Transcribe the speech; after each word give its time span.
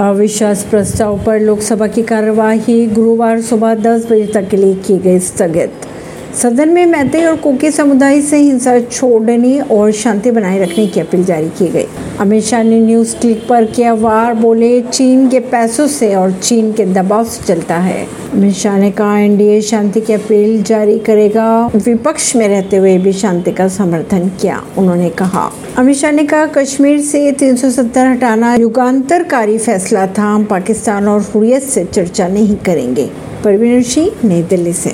अविश्वास 0.00 0.62
प्रस्ताव 0.64 1.24
पर 1.24 1.40
लोकसभा 1.40 1.86
की 1.86 2.02
कार्यवाही 2.02 2.86
गुरुवार 2.86 3.40
सुबह 3.40 3.74
10 3.74 4.06
बजे 4.06 4.26
तक 4.26 4.48
के 4.48 4.56
लिए 4.56 4.74
की 4.74 4.98
गई 4.98 5.18
स्थगित। 5.18 5.83
सदन 6.42 6.68
में 6.68 6.86
मैते 6.86 7.24
और 7.24 7.36
कोकी 7.36 7.70
समुदाय 7.70 8.20
से 8.20 8.36
हिंसा 8.36 8.80
छोड़ने 8.80 9.60
और 9.60 9.92
शांति 9.92 10.30
बनाए 10.30 10.58
रखने 10.58 10.86
की 10.86 11.00
अपील 11.00 11.24
जारी 11.24 11.48
की 11.48 11.68
गई। 11.68 11.86
अमित 12.20 12.44
शाह 12.44 12.62
ने 12.62 12.80
न्यूज़ 12.80 13.16
क्लिक 13.16 13.48
पर 13.48 13.64
किया 13.64 13.94
वार, 13.94 14.34
बोले, 14.34 14.80
चीन 14.80 15.28
के 15.28 15.40
पैसों 15.40 15.86
से 15.86 16.14
और 16.14 16.32
चीन 16.32 16.72
के 16.72 16.84
दबाव 16.84 17.24
से 17.24 17.54
चलता 17.54 17.76
है। 17.76 18.06
अमित 18.32 18.54
शाह 18.54 18.78
ने 18.78 18.90
कहा, 18.90 19.18
एनडीए 19.18 19.60
शांति 19.60 20.00
की 20.00 20.12
अपील 20.12 20.62
जारी 20.62 20.98
करेगा। 20.98 21.66
विपक्ष 21.66 22.36
में 22.36 22.48
रहते 22.48 22.76
हुए 22.76 22.98
भी 22.98 23.12
शांति 23.12 23.52
का 23.52 23.68
समर्थन 23.68 24.28
किया, 24.28 24.64
उन्होंने 24.78 25.10
कहा। 25.10 25.52
अमित 25.76 25.96
शाह 25.96 26.10
ने 26.10 26.24
कहा, 26.24 26.46
कश्मीर 26.46 27.00
से 27.00 27.32
370 27.32 28.06
हटाना 28.06 28.54
युगांतरकारी 28.54 29.58
फैसला 29.58 30.06
था। 30.06 30.22
हम 30.22 30.44
पाकिस्तान 30.44 31.08
और 31.08 31.20
हुरियत 31.20 31.62
से 31.62 31.84
चर्चा 31.84 32.28
नहीं 32.28 32.56
करेंगे। 32.56 33.10
परवीन 33.44 33.82
सिंह 33.82 34.10
नई 34.24 34.42
दिल्ली 34.42 34.72
से। 34.72 34.82